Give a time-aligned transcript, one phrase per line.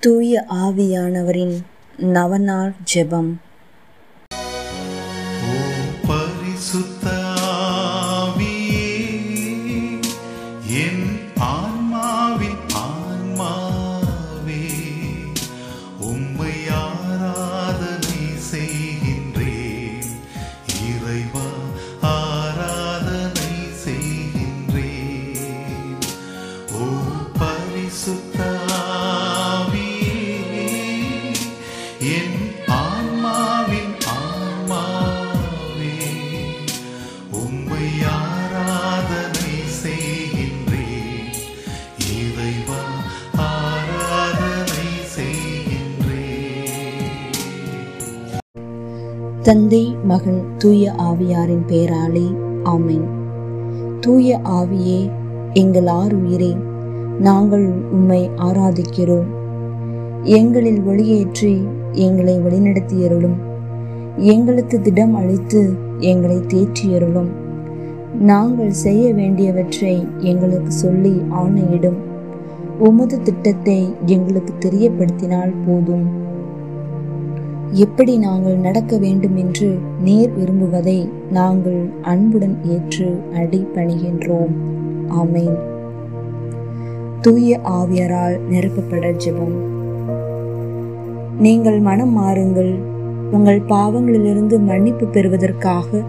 [0.00, 1.56] தூய ஆவியானவரின்
[1.96, 3.30] நவநாள் ஜெபம்.
[6.06, 7.07] பரிசுத்த
[32.00, 32.34] என்
[32.66, 35.96] ஆன்மாவின் ஆன்மாவே,
[37.30, 41.32] உம்மை ஆராதனை செய்கின்றேன்.
[42.18, 42.82] இறைவா,
[43.36, 46.70] ஆராதனை செய்கின்றேன்.
[49.42, 52.26] தந்தை மகன் தூய ஆவியாரின் பெயராலே
[52.64, 53.08] ஆமேன்
[54.00, 55.10] தூய ஆவியே
[55.54, 56.56] எங்கள் ஆறு உயிரே
[57.18, 59.37] நாங்கள் உம்மை ஆராதிக்கிறோம்
[60.22, 63.36] எங்களில் ஒளியேற்றி எங்களை வழிநடத்தியருளும்.
[64.16, 67.28] எங்களுக்கு திடம் அளித்து எங்களை தேற்றியருளும்.
[68.20, 71.96] நாங்கள் செய்ய வேண்டியவற்றை எங்களுக்கு சொல்லி ஆணையிடும்.
[72.78, 76.26] உமது திட்டத்தை எங்களுக்கு தெரியப்படுத்தினால் போதும்.
[77.70, 84.52] எப்படி நாங்கள் நடக்க வேண்டும் என்று நேர் விரும்புவதை நாங்கள் அன்புடன் ஏற்று அடி பணிகின்றோம்.
[85.08, 85.58] ஆமேன்.
[87.20, 89.76] தூய ஆவியரால் நிரப்பப்பட ஜெபம்.
[91.40, 92.70] நீங்கள் மனம் மாறுங்கள்.
[93.30, 96.00] உங்கள் பாவங்களிலிருந்து மன்னிப்பு பெறுவதற்காக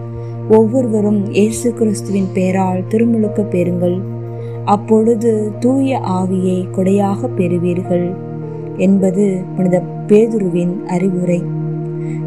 [0.48, 3.98] ஒவ்வொருவரும் இயேசு கிறிஸ்துவின் பெயரால் திருமுழுக்க பெறுங்கள்.
[4.64, 8.06] அப்பொழுது தூய ஆவியை கொடையாக பெறுவீர்கள்
[8.76, 11.42] என்பது புனித பேதுருவின் அறிவுரை.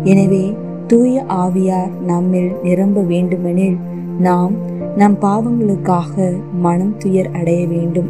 [0.04, 0.54] எனவே
[0.88, 3.78] தூய ஆவியார் நம்மில் நிரம்ப வேண்டுமெனில்
[4.20, 4.54] நாம்
[4.96, 8.10] நம் பாவங்களுக்காக மனம் துயர் அடைய வேண்டும்.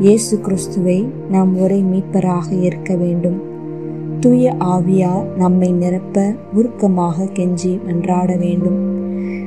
[0.00, 3.38] இயேசு கிறிஸ்துவை நாம் ஒரே மீட்பராக ஏற்க வேண்டும்.
[4.24, 8.76] தூய ஆவியார் நம்மை நிரப்ப உருக்கமாக கெஞ்சி மன்றாட வேண்டும்.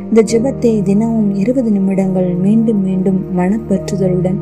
[0.07, 4.35] இந்த ஜெபத்தை தினமும் இருபது நிமிடங்கள் மீண்டும் மீண்டும் மனப்பற்றுதலுடன்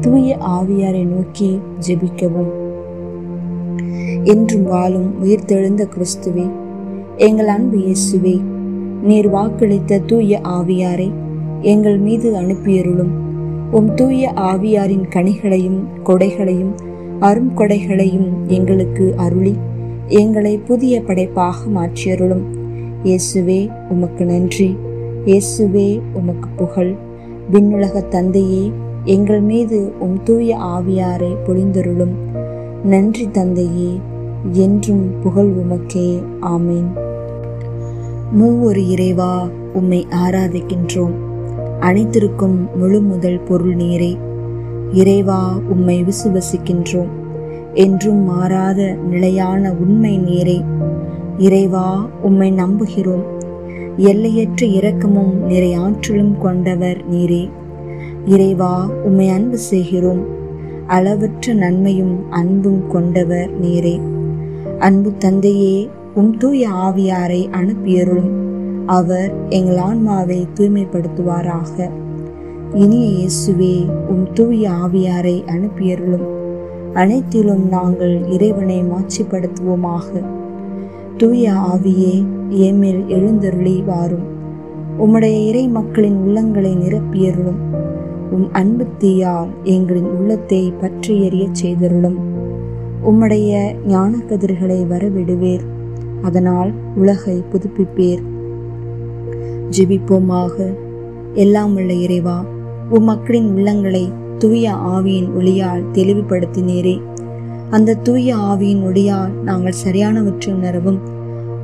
[0.00, 2.50] தூய ஆவியாரை நோக்கி ஜெபிக்கவும்.
[4.24, 6.46] என்றும் வாழும் உயிர்த்தெழுந்த கிறிஸ்துவே
[7.16, 8.40] எங்கள் அன்பு இயேசுவே
[9.02, 11.10] நீர் வாக்களித்த தூய ஆவியாரை
[11.60, 13.12] எங்கள் மீது அனுப்பியருளும்.
[13.70, 16.72] உம் தூய ஆவியாரின் கனிகளையும் கொடைகளையும்
[17.20, 19.58] அரும் கொடைகளையும் எங்களுக்கு அருளி.
[20.10, 22.42] எங்களை புதிய படைப்பாக மாற்றியருளும்.
[23.04, 24.76] இயேசுவே உமக்கு நன்றி.
[25.24, 26.94] இயேசுவே உமக்கு புகழ்.
[27.50, 28.72] விண்ணுலக தந்தையே
[29.04, 32.14] எங்கள் மீது உம் தூய ஆவியாரை பொழிந்தருளும்.
[32.84, 34.00] நன்றி தந்தையே
[34.52, 36.22] என்றும் புகழ் உமக்கே.
[36.42, 36.98] ஆமீன்.
[38.32, 41.14] மூவொரு இறைவா உம்மை ஆராதிக்கின்றோம்.
[41.80, 44.18] அனைத்திற்கும் முழு முதல் பொருள் நீரே.
[44.92, 47.18] இறைவா உம்மை விசுவசிக்கின்றோம்.
[47.74, 50.64] என்றும் மாறாத நிலையான உண்மை நீரே.
[51.38, 53.22] இறைவா உம்மை நம்புகிறோம்.
[53.96, 57.50] எல்லையற்ற இரக்கமும் நிறை ஆற்றலும் கொண்டவர் நீரே.
[58.24, 60.24] இறைவா உம்மை அன்பு செய்கிறோம்.
[60.86, 64.00] அளவற்ற நன்மையும் அன்பும் கொண்டவர் நீரே.
[64.78, 68.30] அன்பு தந்தையே உம் தூய ஆவியாரை அனுப்பியருளும்.
[68.86, 71.90] அவர் எங்கள் ஆன்மாவை தூய்மைப்படுத்துவாராக.
[72.74, 76.39] இனிய இயேசுவே உம் தூய ஆவியாரை அனுப்பியருளும்.
[76.94, 80.24] அனைத்திலும் நாங்கள் இறைவனை மாட்சிப்படுத்துவோமாக.
[81.16, 84.38] தூய ஆவியே ஏமேல் எழுந்தருளி வாரும்
[84.98, 87.60] உம்முடைய இறை மக்களின் உள்ளங்களை நிரப்பியருளும்.
[88.30, 92.16] உம் அன்பு தீயால் எங்களின் உள்ளத்தை பற்றி எறியச் செய்தருளும்.
[93.10, 95.60] உம்முடைய ஞான கதிர்களை வரவிடுவேர்.
[96.22, 98.22] அதனால் உலகை புதுப்பிப்பேர்.
[99.78, 100.74] ஜெபிப்போமாக.
[101.32, 102.44] எல்லாம் உள்ள இறைவா
[102.90, 107.02] உம் மக்களின் உள்ளங்களை தூய ஆவியின் ஒளியால் தெளிவுபடுத்தினீரே.
[107.70, 111.00] அந்த தூய ஆவியின் ஒளியால் நாங்கள் சரியானவற்றை உணரவும்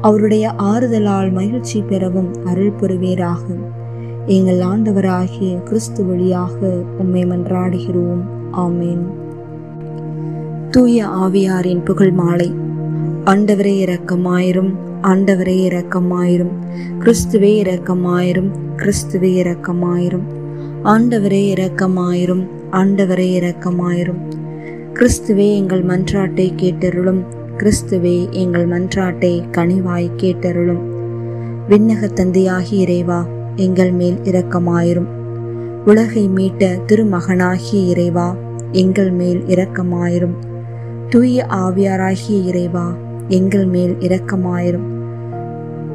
[0.01, 3.43] அவருடைய ஆறுதலால் மகிழ்ச்சி பெறவும் அருள் புரிவீராக.
[4.27, 8.23] எங்கள் ஆண்டவராகிய கிறிஸ்து வழியாக உம்மை மன்றாடுகிறோம்.
[8.53, 9.05] ஆமேன்.
[10.71, 12.55] தூய ஆவியாரின் புகழ் மாலை.
[13.25, 16.55] ஆண்டவரே இரக்கமாயிரும் ஆண்டவரே இரக்கமாயிரும்
[16.99, 20.27] கிறிஸ்துவே இரக்கமாயிரும் கிறிஸ்துவே இரக்கமாயிரும்.
[20.84, 24.21] ஆண்டவரே இரக்கமாயிரும் ஆண்டவரே இரக்கமாயிரும்.
[24.95, 27.24] கிறிஸ்துவே எங்கள் மன்றாட்டை கேட்டருளும்.
[27.57, 30.80] கிறிஸ்துவே எங்கள் மன்றாட்டை கனிவாய் கேட்டருளும்.
[31.68, 33.27] விண்ணக தந்தையாகி இறைவா
[33.57, 35.07] எங்கள் மேல் இரக்கமாயிரும்.
[35.86, 38.36] உலகை மீட்ட திருமகனாகிய இறைவா
[38.72, 40.34] எங்கள் மேல் இரக்கமாயிரும்.
[41.09, 42.95] தூய ஆவியாராகிய இறைவா
[43.28, 44.95] எங்கள் மேல் இரக்கமாயிரும்.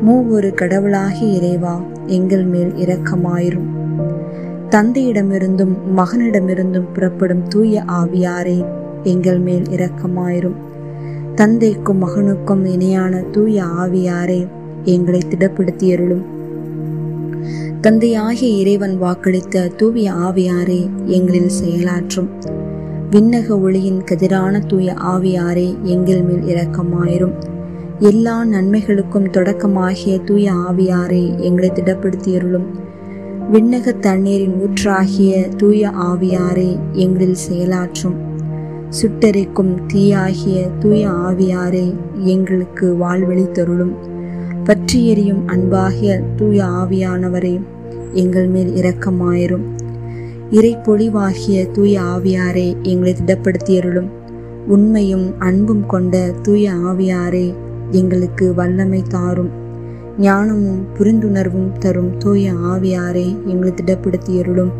[0.01, 3.80] மூவொரு கடவுளாகிய இறைவா எங்கள் மேல் இரக்கமாயிரும்.
[4.71, 8.65] தந்தையிடமிருந்தும் மகனிடமிருந்தும் புறப்படும் தூய ஆவியாரே
[9.03, 10.55] எங்கள் மேல் இரக்கமாயிரும்.
[11.35, 14.47] தந்தைக்கும் மகனுக்கும் இணையான தூய ஆவியாரே
[14.83, 16.21] எங்களை திடப்படுத்தியருளும்.
[17.81, 22.29] தந்தையாகிய இறைவன் வாக்களித்த தூய ஆவியாரே எங்களில் செயலாற்றும்.
[23.11, 27.33] விண்ணக ஒளியின் கதிரான தூய ஆவியாரே எங்கள் மேல் இரக்கமாயிரும்.
[27.99, 32.89] எல்லா நன்மைகளுக்கும் தொடக்கமாகிய தூய ஆவியாரே எங்களை திடப்படுத்தியருளும்.
[33.49, 38.15] விண்ணக தண்ணீரின் ஊற்றாகிய தூய ஆவியாரே எங்களில் செயலாற்றும்.
[38.89, 43.93] சுட்டரிக்கும் தீயாகிய தூய ஆவியாரே எங்களுக்கு வாழ்வழி தருளும்.
[44.63, 47.59] பற்றி எறியும் அன்பாகிய தூய ஆவியானவரே
[48.11, 49.65] எங்கள் மேல் இரக்கமாயிரும்.
[50.51, 54.09] இறை பொழிவாகிய தூய ஆவியாரே எங்களை திடப்படுத்தியருளும்.
[54.67, 57.53] உண்மையும் அன்பும் கொண்ட தூய ஆவியாரே
[57.91, 59.59] எங்களுக்கு வல்லமை தாரும்.
[60.21, 64.71] ஞானமும் புரிந்துணர்வும் தரும் தூய ஆவியாரே எங்களை திடப்படுத்தியருளும்.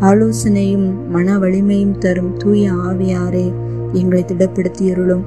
[0.00, 3.52] ஆலோசனையும் மன வலிமையும் தரும் தூய ஆவியாரே
[3.92, 5.24] எங்களை திடப்படுத்தியருளும்.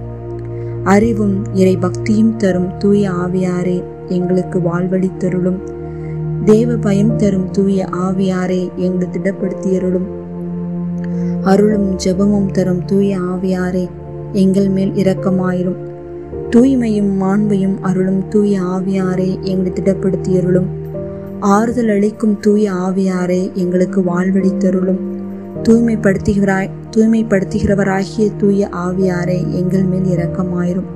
[0.83, 5.59] அறிவும் இறை பக்தியும் தரும் தூய ஆவியாரே எங்களுக்கு வாழ்வழி தருளும்
[6.45, 10.07] தேவ பயம் தரும் தூய ஆவியாரே எங்களை திடப்படுத்தியருளும்.
[11.41, 13.89] அருளும் ஜெபமும் தரும் தூய ஆவியாரே
[14.31, 15.86] எங்கள் மேல் இரக்கமாயிரும்.
[16.49, 20.65] தூய்மையும் மாண்பையும் அருளும் தூய ஆவியாரே எங்களை திடப்படுத்தியருளும்.
[21.39, 25.01] ஆறுதல் அளிக்கும் தூய ஆவியாரே எங்களுக்கு வாழ்வழித்தருளும்
[25.63, 30.89] தூய்மைப்படுத்துகிறாய் தூய்மைப்படுத்துகிறவராகிய தூய ஆவியாரே எங்கள் மேல் இரக்கமாயிரும்.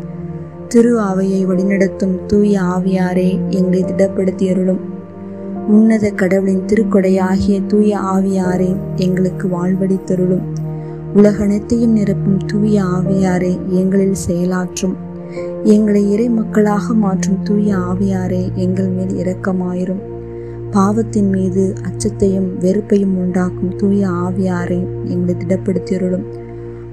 [0.67, 4.81] திரு ஆவையை வழிநடத்தும் தூய ஆவியாரே எங்களை திடப்படுத்தியருளும்.
[5.67, 10.43] உன்னத கடவுளின் திருக்கொடையாகிய தூய ஆவியாரே எங்களுக்கு வாழ்வழித்தருளும்
[11.15, 14.95] உலகனைத்தையும் நிரப்பும் தூய ஆவியாரே எங்களில் செயலாற்றும்.
[15.63, 20.09] எங்களை இறை மக்களாக மாற்றும் தூய ஆவியாரே எங்கள் மேல் இரக்கமாயிரும்.
[20.71, 26.23] பாவத்தின் மீது அச்சத்தையும் வெறுப்பையும் உண்டாக்கும் தூய ஆவியாரே எங்களை திடப்படுத்தியருளும்.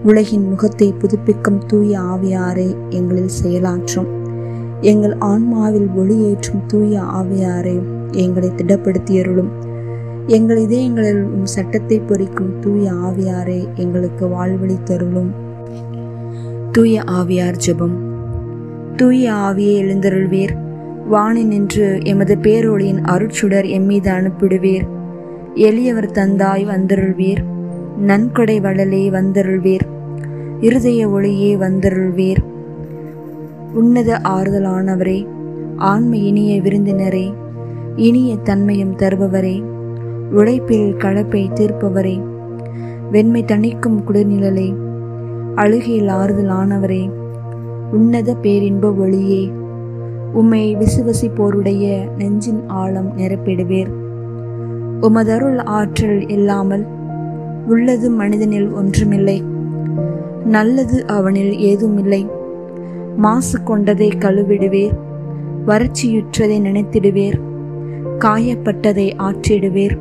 [0.04, 4.06] உலகின் முகத்தை புதுப்பிக்கும் தூய ஆவியாரே எங்களில் செயலாற்றும்.
[4.80, 9.48] எங்கள் ஆன்மாவில் ஒளியேற்றும் தூய ஆவியாரே எங்களை திடப்படுத்தியருளும்.
[10.26, 15.30] எங்கள் இதயங்களில் உம் சட்டத்தை பொறிக்கும் தூய ஆவியாரே எங்களுக்கு வாழ்வழி தருளும்.
[16.72, 18.07] தூய ஆவியார் ஜெபம்.
[18.98, 20.54] தூய ஆவியை எழுந்தருள்வீர்.
[21.06, 24.86] வாணி நின்று எமது பேரொளியின் அருட்சுடர் எம்மீது அனுப்பிடுவீர்.
[25.54, 27.42] எளியவர் தந்தாய் வந்தருள்வீர்.
[27.98, 29.86] நன்கொடை வளலே வந்தருள்வீர்.
[30.60, 32.36] இருதய ஒளியே வந்தருள்வீர்.
[33.74, 35.26] உன்னத ஆறுதலானவரே
[35.76, 37.32] ஆண்மை இனிய விருந்தினரே
[37.96, 39.62] இனிய தன்மையும் தருபவரே
[40.30, 42.22] உழைப்பில் கலப்பை தீர்ப்பவரே
[43.10, 44.76] வெண்மை தணிக்கும் குளிர்நிழலே
[45.54, 47.10] அழுகையில் ஆறுதலானவரே
[47.92, 49.50] உன்னத பேரின்ப ஒளியே
[50.32, 53.86] உம்மை விசுவசிப்போருடைய நெஞ்சின் ஆழம் நிரப்பிடுவேர்.
[55.00, 56.86] உமதருள் ஆற்றல் இல்லாமல்
[57.66, 59.42] உள்ளது மனிதனில் ஒன்றுமில்லை.
[60.44, 62.26] நல்லது அவனில் ஏதுமில்லை.
[63.16, 64.98] மாசு கொண்டதை கழுவிடுவேர்.
[65.66, 67.40] வறட்சியுற்றதை நினைத்திடுவேர்.
[68.18, 69.98] காயப்பட்டதை ஆற்றிடுவேர்.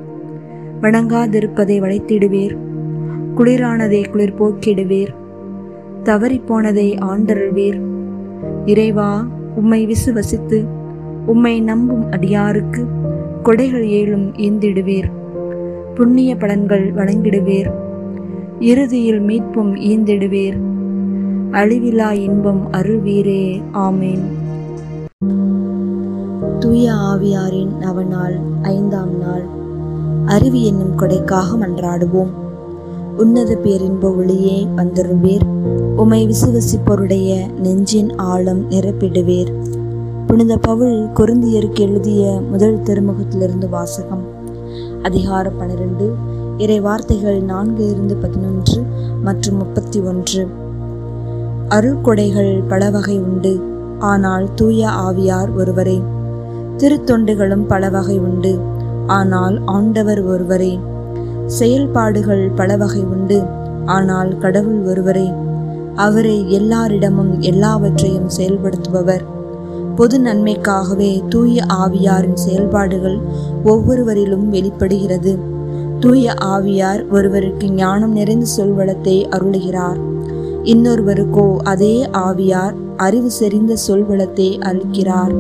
[0.82, 2.58] வணங்காதிருப்பதை வளைத்திடுவேர்.
[3.38, 5.14] குளிரானதை குளிர் போக்கிடுவேர்
[6.08, 7.82] தவறிப்போனதை ஆண்டருள்வீர்.
[8.66, 10.66] இறைவா உம்மை விசுவசித்து
[11.26, 12.86] உம்மை நம்பும் அடியாருக்கு
[13.44, 15.16] கொடைகள் ஏழும் ஈந்திடுவீர்
[15.96, 17.72] புண்ணிய பலன்கள் வழங்கிடுவீர்.
[18.60, 20.58] இறுதியில் மீட்பும் ஈந்திடுவீர்.
[21.52, 24.24] அழிவிலா இன்பம் அருள்வீரே ஆமேன்.
[26.60, 29.46] தூய ஆவியாரின் நவநாள் ஐந்தாம் நாள்.
[30.26, 32.32] அருவி என்னும் கொடைக்காக மன்றாடுவோம்.
[33.18, 35.57] உன்னத பேரின்ப ஒளியே வந்தருள்வீர்.
[35.78, 39.52] உமை விசுவசிப்போருடைய நெஞ்சின் ஆழம் நிரப்பிடுவீர்.
[40.28, 44.24] புனித பவுல் கொருந்தியருக்கு எழுதிய முதல் திருமுகத்திலிருந்து வாசகம்.
[45.04, 46.14] அதிகாரம் பனிரெண்டு
[46.58, 48.84] இறை வார்த்தைகள் நான்கு இருந்து பதினொன்று
[49.24, 50.48] மற்றும் முப்பத்தி ஒன்று
[51.70, 53.62] அருள்கொடைகள் பல வகை உண்டு
[54.00, 56.02] ஆனால் தூய ஆவியார் ஒருவரே.
[56.78, 58.60] திருத்தொண்டுகளும் பல வகை உண்டு
[59.08, 60.80] ஆனால் ஆண்டவர் ஒருவரே.
[61.46, 63.44] செயல்பாடுகள் பல வகை உண்டு
[63.86, 65.32] ஆனால் கடவுள் ஒருவரே.
[65.98, 69.24] அவரே எல்லாரிடமும் எல்லாவற்றையும் செயல்படுத்துபவர்.
[69.96, 73.20] பொது நன்மைக்காகவே தூய ஆவியாரின் செயல்பாடுகள்
[73.66, 75.38] ஒவ்வொருவரிலும் வெளிப்படுகிறது.
[76.00, 80.00] தூய ஆவியார் ஒருவருக்கு ஞானம் நிறைந்த சொல்வளத்தை அருளுகிறார்.
[80.64, 85.34] இன்னொருவருக்கோ அதே ஆவியார் அறிவு செறிந்த சொல்வளத்தை அளிக்கிறார்.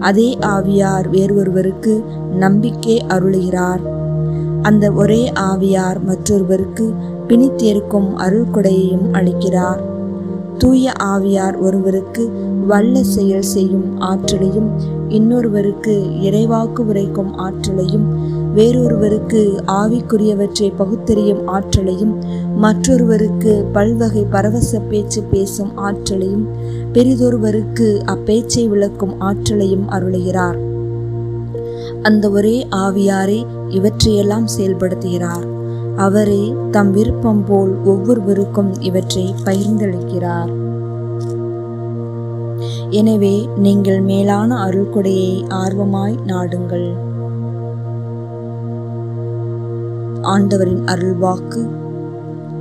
[0.00, 3.82] அதே ஆவியார் வேறொருவருக்கு நம்பிக்கை அருளுகிறார்.
[4.62, 6.94] அந்த ஒரே ஆவியார் மற்றொருவருக்கு
[7.28, 9.80] பிணித்தேற்கும் அருள்கொடையையும் அளிக்கிறார்.
[10.58, 12.32] தூய ஆவியார் ஒருவருக்கு
[12.66, 14.68] வல்ல செயல் செய்யும் ஆற்றலையும்
[15.08, 18.06] இன்னொருவருக்கு இறைவாக்கு உரைக்கும் ஆற்றலையும்
[18.56, 22.14] வேறொருவருக்கு ஆவிக்குரியவற்றை பகுத்தறியும் ஆற்றலையும்
[22.56, 26.48] மற்றொருவருக்கு பல்வகை பரவச பேச்சு பேசும் ஆற்றலையும்
[26.92, 30.58] பெரிதொருவருக்கு அப்பேச்சை விளக்கும் ஆற்றலையும் அருளுகிறார்.
[32.02, 35.46] அந்த ஒரே ஆவியாரே இவற்றையெல்லாம் செயல்படுத்துகிறார்.
[35.96, 40.52] அவரே தம் விருப்பம் போல் ஒவ்வொருவருக்கும் இவற்றை பகிர்ந்தளிக்கிறார்.
[42.90, 46.94] எனவே நீங்கள் மேலான அருள்கொடையை ஆர்வமாய் நாடுங்கள்.
[50.22, 51.68] ஆண்டவரின் அருள்வாக்கு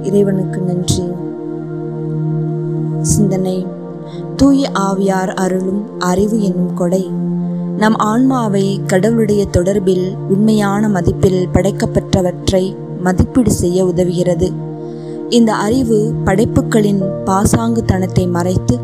[0.01, 1.11] இறைவனுக்கு நன்றி.
[3.01, 3.65] சிந்தனை
[4.35, 7.11] தூய ஆவியார் அருளும் அறிவு என்னும் கொடை
[7.77, 14.49] நம் ஆன்மாவை கடவுளுடைய தொடர்பில் உண்மையான மதிப்பில் படைக்கப்பட்டவற்றை மதிப்பீடு செய்ய உதவுகிறது.
[15.29, 18.75] இந்த அறிவு படைப்புகளின் பாசாங்குத்தனத்தை மறைத்து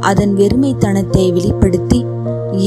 [0.00, 2.00] அதன் வெறுமைத்தனத்தை வெளிப்படுத்தி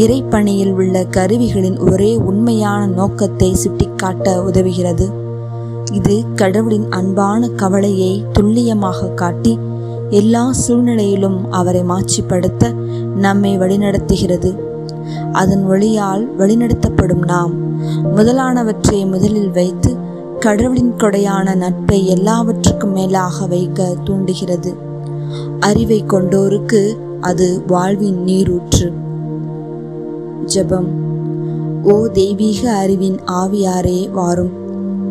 [0.01, 5.07] இறைப்பணியில் உள்ள கருவிகளின் ஒரே உண்மையான நோக்கத்தை சுட்டிக்காட்ட உதவுகிறது.
[5.91, 9.53] இது கடவுளின் அன்பான கவலையை துல்லியமாக காட்டி
[10.09, 12.73] எல்லா சூழ்நிலையிலும் அவரை மாட்சிப்படுத்த
[13.15, 14.51] நம்மை வழிநடத்துகிறது.
[15.31, 17.53] அதன் ஒளியால் வழிநடத்தப்படும் நாம்
[18.15, 19.91] முதலானவற்றை முதலில் வைத்து
[20.39, 24.75] கடவுளின் கொடையான நட்பை எல்லாவற்றுக்கும் மேலாக வைக்க தூண்டுகிறது.
[25.59, 28.91] அறிவை கொண்டோருக்கு அது வாழ்வின் நீரூற்று.
[30.45, 30.87] ஜெபம்.
[31.83, 34.51] ஓ தெய்வீக அறிவின் ஆவியாரே வாரும்.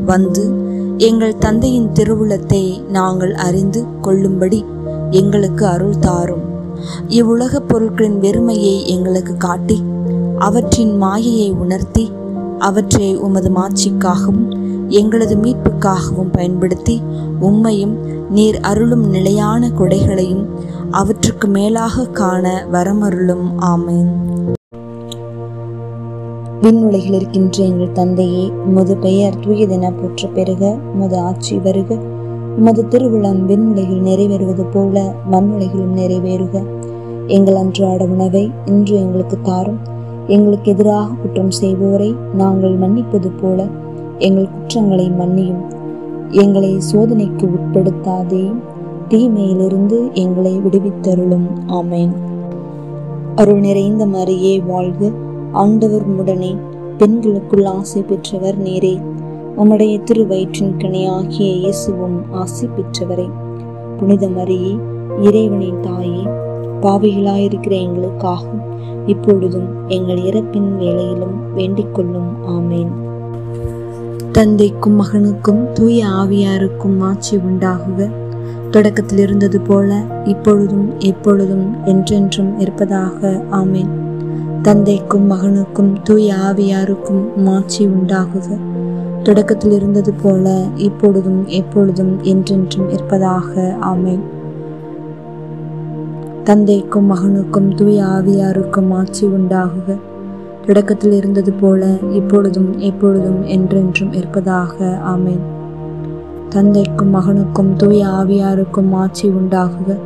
[0.05, 0.51] வந்து
[0.99, 4.65] எங்கள் தந்தையின் திருவுளத்தை நாங்கள் அறிந்து கொள்ளும்படி
[5.11, 6.43] எங்களுக்கு அருள் தாரும்.
[7.09, 9.83] இவ்வுலகப் பொருட்களின் வெறுமையை எங்களுக்கு காட்டி
[10.39, 12.13] அவற்றின் மாயையை உணர்த்தி
[12.59, 14.58] அவற்றை உமது மாட்சிக்காகவும்
[14.89, 17.03] எங்களது மீட்புக்காகவும் பயன்படுத்தி
[17.41, 17.97] உம்மையும்
[18.31, 20.47] நீர் அருளும் நிலையான கொடைகளையும்
[20.91, 23.61] அவற்றுக்கு மேலாக காண வரமருளும்.
[23.61, 24.09] ஆமேன்.
[26.63, 31.97] விண்ணுலகில் இருக்கின்ற எங்கள் தந்தையே உமது பெயர் தூயதென போற்ற பெருக உமது ஆட்சி வருக.
[32.59, 36.65] உமது திருவிழம் விண்ணுலகில் நிறைவேறுவது போல மண்ணுலகிலும் நிறைவேறுக.
[37.27, 39.79] எங்கள் அன்றாட உணவை இன்று எங்களுக்கு தாரும்.
[40.27, 43.67] எங்களுக்கு எதிராக குற்றம் செய்வோரை நாங்கள் மன்னிப்பது போல
[44.19, 45.77] எங்கள் குற்றங்களை மன்னியும்.
[46.31, 48.55] எங்களை சோதனைக்கு உட்படுத்தாதே.
[49.09, 51.47] தீமையிலிருந்து எங்களை விடுவித்தருளும்.
[51.67, 52.11] ஆமேன்.
[53.35, 55.11] அருள் நிறைந்த மரியே வாழ்க.
[55.53, 56.57] ஆண்டவர் உடனே
[56.99, 59.01] பெண்களுக்குள் ஆசை பெற்றவர் நேரே.
[59.57, 63.31] உம்முடைய திருவயிற்றின் கனியாகிய இயேசுவும் ஆசை பெற்றவரே.
[63.97, 64.79] புனித மரியே
[65.23, 66.23] இறைவனின் தாயே
[66.81, 68.63] பாவிகளாயிருக்கிற எங்களுக்காகும்
[69.07, 73.08] இப்பொழுதும் எங்கள் இறப்பின் வேலையிலும் வேண்டிக் கொள்ளும் ஆமேன்.
[74.33, 78.11] தந்தைக்கும் மகனுக்கும் தூய ஆவியாருக்கும் ஆட்சி உண்டாகுக.
[78.71, 83.43] தொடக்கத்தில் இருந்தது போல இப்பொழுதும் எப்பொழுதும் என்றென்றும் இருப்பதாக.
[83.51, 83.89] ஆமேன்.
[84.63, 88.59] தந்தைக்கும் மகனுக்கும் தூய ஆவியாருக்கும் மாட்சி உண்டாகுக.
[89.23, 93.77] தொடக்கத்தில் இருந்தது போல இப்பொழுதும் எப்பொழுதும் என்றென்றும் இருப்பதாக.
[93.81, 94.21] ஆமேன்.
[96.45, 99.99] தந்தைக்கும் மகனுக்கும் தூய ஆவியாருக்கும் ஆட்சி உண்டாகுக.
[100.69, 105.01] தொடக்கத்தில் இருந்தது போல இப்பொழுதும் எப்பொழுதும் என்றென்றும் இருப்பதாக.
[105.07, 105.39] ஆமேன்.
[106.49, 109.97] தந்தைக்கும் மகனுக்கும் தூய ஆவியாருக்கும் ஆட்சி உண்டாகுக.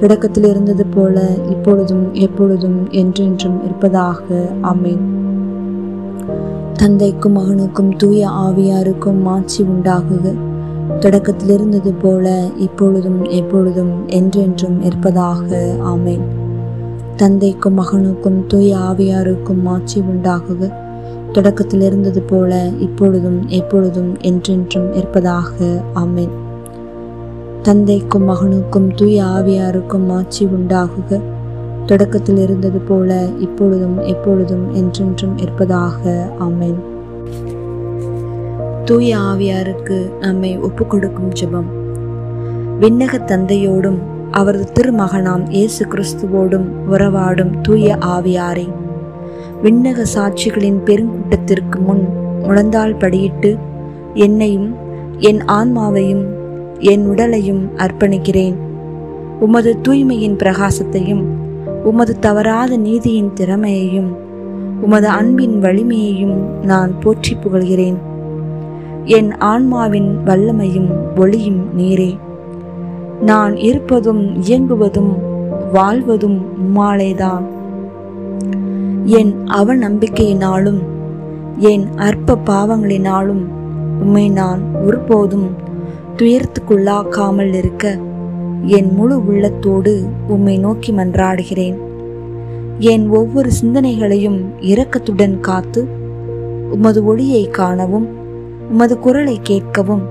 [0.00, 4.48] தொடக்கத்தில் இருந்தது போல இப்பொழுதும் எப்பொழுதும் என்றென்றும் இருப்பதாக.
[4.62, 5.00] ஆமேன்.
[6.72, 10.34] தந்தைக்கும் மகனுக்கும் தூய ஆவியாருக்கும் ஆட்சி உண்டாகுக.
[11.00, 15.76] தொடக்கத்தில் இருந்தது போல இப்பொழுதும் எப்பொழுதும் என்றென்றும் இருப்பதாக.
[15.82, 16.43] ஆமேன்.
[17.16, 20.72] தந்தைக்கும் மகனுக்கும் தூய ஆவியாருக்கும் ஆட்சி உண்டாகுக.
[21.32, 25.82] தொடக்கத்தில் இருந்தது போல இப்பொழுதும் எப்பொழுதும் என்றென்றும் இருப்பதாக.
[25.94, 26.28] ஆமேன்.
[27.62, 31.20] தந்தைக்கும் மகனுக்கும் தூய ஆவியாருக்கும் ஆட்சி உண்டாகுக.
[31.86, 36.32] தொடக்கத்தில் இருந்தது போல இப்பொழுதும் எப்பொழுதும் என்றென்றும் இருப்பதாக.
[36.40, 36.78] ஆமேன்.
[38.84, 41.70] தூய ஆவியாருக்கு நம்மை ஒப்புக்கொடுக்கும் ஜெபம்.
[42.80, 43.98] விண்ணக தந்தையோடும்
[44.34, 48.66] அவரது திருமகனாம் இயேசு கிறிஸ்துவோடும் உறவாடும் தூய ஆவியாரை.
[49.62, 52.04] விண்ணக சாட்சிகளின் பெருங்கூட்டத்திற்கு முன்
[52.42, 53.50] முழந்தாள் படியிட்டு
[54.14, 54.74] என்னையும்
[55.18, 56.24] என் ஆன்மாவையும்
[56.78, 58.56] என் உடலையும் அர்ப்பணிக்கிறேன்.
[59.40, 61.24] உமது தூய்மையின் பிரகாசத்தையும்
[61.84, 64.10] உமது தவறாத நீதியின் திறமையையும்
[64.80, 67.98] உமது அன்பின் வலிமையையும் நான் போற்றி புகழ்கிறேன்.
[69.04, 72.12] என் ஆன்மாவின் வல்லமையும் ஒளியும் நீரே.
[73.20, 75.12] நான் இருப்பதும் இயங்குவதும்
[75.72, 77.42] வாழ்வதும் உம்மாலேதான்.
[79.04, 80.78] என் அவநம்பிக்கையினாலும்
[81.58, 83.44] என் அற்ப பாவங்களினாலும்
[84.00, 85.50] உம்மை நான் ஒருபோதும்
[86.16, 87.98] துயரத்துக்குள்ளாக்காமல் இருக்க
[88.62, 91.76] என் முழு உள்ளத்தோடு உம்மை நோக்கி மன்றாடுகிறேன்.
[92.78, 95.88] என் ஒவ்வொரு சிந்தனைகளையும் இரக்கத்துடன் காத்து
[96.70, 98.08] உமது ஒளியை காணவும்
[98.70, 100.02] உமது குரலை கேட்கவும்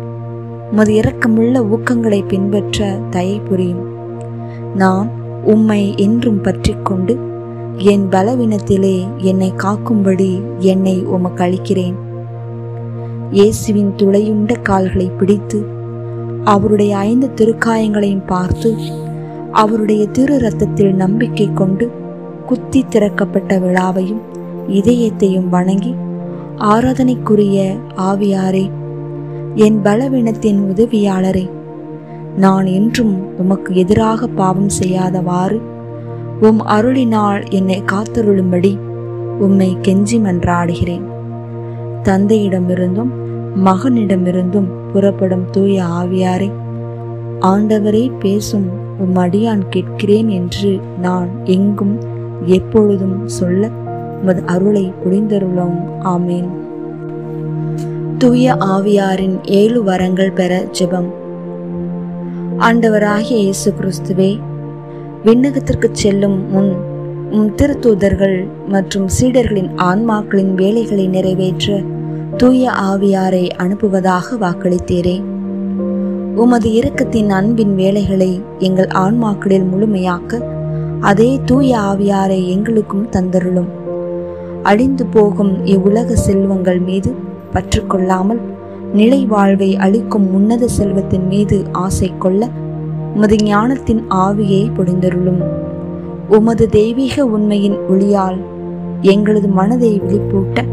[0.74, 3.84] உமது இரக்கமுள்ள ஊக்கங்களை பின்பற்ற தயை புரியும்.
[4.76, 5.10] நான்
[5.44, 7.14] உம்மை என்றும் பற்றி கொண்டு
[7.78, 11.96] என் பலவீனத்திலே என்னை காக்கும்படி என்னை உமக்கு அளிக்கிறேன்.
[13.32, 15.60] இயேசுவின் துளையுண்ட கால்களை பிடித்து
[16.44, 18.72] அவருடைய ஐந்து திருக்காயங்களையும் பார்த்து
[19.52, 21.92] அவருடைய திரு ரத்தத்தில் நம்பிக்கை கொண்டு
[22.46, 24.24] குத்தி திறக்கப்பட்ட விழாவையும்
[24.68, 25.94] இதயத்தையும் வணங்கி
[26.58, 28.72] ஆராதனைக்குரிய ஆவியாரே
[29.56, 31.50] என் பலவீனத்தின் உதவியாளரே
[32.38, 35.62] நான் என்றும் உமக்கு எதிராக பாவம் செய்யாதவாறு
[36.42, 38.78] உம் அருளினால் என்னை காத்தருளும்படி
[39.40, 41.02] உம்மை கெஞ்சி மன்றாடுகிறேன்.
[42.04, 43.10] தந்தையிடமிருந்தும்
[43.66, 46.52] மகனிடமிருந்தும் புறப்படும் தூய ஆவியாரே
[47.40, 48.70] ஆண்டவரே பேசும்
[49.00, 51.98] உம் அடியான் கேட்கிறேன் என்று நான் எங்கும்
[52.46, 53.70] எப்பொழுதும் சொல்ல
[54.22, 55.80] உமது அருளை புரிந்தருளும்.
[56.04, 56.48] ஆமேன்.
[58.24, 61.08] தூய ஆவியாரின் ஏழு வரங்கள் பெற ஜெபம்.
[62.58, 64.40] ஆண்டவராகிய இயேசு கிறிஸ்துவே
[65.24, 66.70] விண்ணகத்திற்கு செல்லும் முன்
[67.32, 71.82] உம் திருத்தூதர்கள் மற்றும் சீடர்களின் ஆன்மாக்களின் வேலைகளை நிறைவேற்ற
[72.38, 75.24] தூய ஆவியாரை அனுப்புவதாக வாக்களித்தீரே.
[76.36, 80.42] உமது இரக்கத்தின் அன்பின் வேலைகளை எங்கள் ஆன்மாக்களில் முழுமையாக்க
[81.00, 83.70] அதே தூய ஆவியாரை எங்களுக்கும் தந்தருளும்.
[84.64, 88.42] அழிந்து போகும் இவ்வுலக செல்வங்கள் மீது பற்றுக்கொள்ளாமல்
[88.94, 92.50] நிலை வாழ்வை அளிக்கும் உன்னத செல்வத்தின் மீது ஆசை கொள்ள
[93.16, 95.42] உமது ஞானத்தின் ஆவியை பொழிந்தருளும்.
[96.30, 98.38] உமது தெய்வீக உண்மையின் ஒளியால்
[99.02, 100.66] எங்களது மனதை விழிப்பூட்ட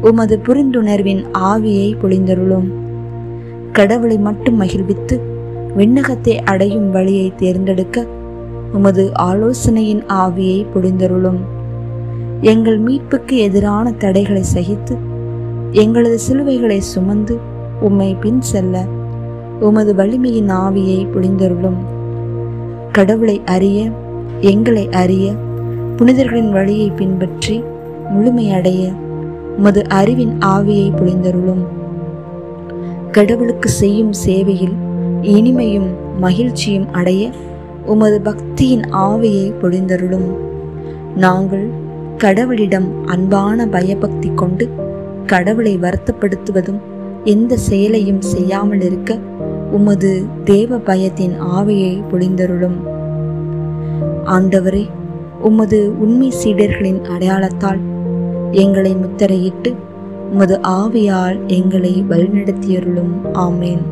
[0.00, 2.66] உமது புரிந்துணர்வின் ஆவியை பொழிந்தருளும்.
[3.72, 5.16] கடவுளை மட்டும் மகிழ்வித்து
[5.76, 8.06] விண்ணகத்தை அடையும் வழியை தேர்ந்தெடுக்க
[8.72, 11.40] உமது ஆலோசனையின் ஆவியை பொழிந்தருளும்.
[12.40, 14.94] எங்கள் மீட்புக்கு எதிரான தடைகளை சகித்து
[15.74, 17.34] எங்களது சிலுவைகளை சுமந்து
[17.80, 18.82] உம்மை பின் செல்ல
[19.60, 21.80] உமது வலிமையின் ஆவியை பொழிந்தருளும்
[22.92, 23.78] கடவுளை அறிய
[24.40, 25.26] எங்களை அறிய
[25.96, 27.56] புனிதர்களின் வழியை பின்பற்றி
[28.10, 28.82] முழுமையடைய
[29.58, 31.64] உமது அறிவின் ஆவியை பொழிந்தருளும்
[33.10, 34.76] கடவுளுக்கு செய்யும் சேவையில்
[35.32, 37.24] இனிமையும் மகிழ்ச்சியும் அடைய
[37.86, 40.28] உமது பக்தியின் ஆவியை பொழிந்தருளும்
[41.16, 41.66] நாங்கள்
[42.18, 44.66] கடவுளிடம் அன்பான பயபக்தி கொண்டு
[45.26, 46.80] கடவுளை வருத்தப்படுத்துவதும்
[47.24, 49.18] எந்த செயலையும் செய்யாமல் இருக்க
[49.70, 52.78] உமது தேவ பயத்தின் ஆவியை பொழிந்தருளும்.
[54.26, 54.88] ஆண்டவரே
[55.40, 57.78] உமது உண்மை சீடர்களின் அடையாளத்தால்
[58.50, 59.74] எங்களை முத்திரையிட்டு
[60.32, 63.12] உமது ஆவியால் எங்களை வழிநடத்தியருளும்.
[63.32, 63.82] ஆமேன்.